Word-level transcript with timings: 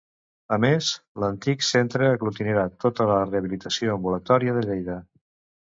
A 0.55 0.57
més, 0.63 0.87
l'antic 1.23 1.67
centre 1.67 2.09
aglutinarà 2.15 2.65
tota 2.85 3.09
la 3.13 3.21
rehabilitació 3.29 4.01
ambulatòria 4.01 4.59
de 4.59 4.69
Lleida. 4.71 5.03